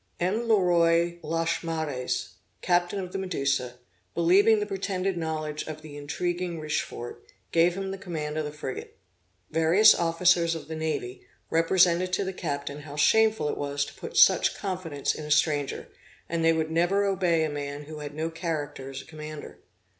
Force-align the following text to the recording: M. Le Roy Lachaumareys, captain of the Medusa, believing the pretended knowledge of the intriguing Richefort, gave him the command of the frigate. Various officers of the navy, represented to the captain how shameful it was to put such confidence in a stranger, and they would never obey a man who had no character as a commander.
M. 0.19 0.47
Le 0.47 0.59
Roy 0.59 1.19
Lachaumareys, 1.21 2.29
captain 2.63 2.97
of 2.99 3.11
the 3.11 3.19
Medusa, 3.19 3.75
believing 4.15 4.59
the 4.59 4.65
pretended 4.65 5.15
knowledge 5.15 5.61
of 5.67 5.83
the 5.83 5.95
intriguing 5.95 6.59
Richefort, 6.59 7.21
gave 7.51 7.75
him 7.75 7.91
the 7.91 7.99
command 7.99 8.35
of 8.35 8.43
the 8.45 8.51
frigate. 8.51 8.97
Various 9.51 9.93
officers 9.93 10.55
of 10.55 10.67
the 10.67 10.75
navy, 10.75 11.27
represented 11.51 12.11
to 12.13 12.23
the 12.23 12.33
captain 12.33 12.79
how 12.81 12.95
shameful 12.95 13.47
it 13.47 13.57
was 13.59 13.85
to 13.85 13.93
put 13.93 14.17
such 14.17 14.57
confidence 14.57 15.13
in 15.13 15.23
a 15.25 15.29
stranger, 15.29 15.87
and 16.27 16.43
they 16.43 16.51
would 16.51 16.71
never 16.71 17.05
obey 17.05 17.43
a 17.43 17.49
man 17.51 17.83
who 17.83 17.99
had 17.99 18.15
no 18.15 18.31
character 18.31 18.89
as 18.89 19.03
a 19.03 19.05
commander. 19.05 19.59